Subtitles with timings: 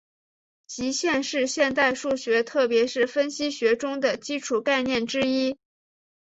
[0.65, 5.59] 极限是现代数学特别是分析学中的基础概念之一。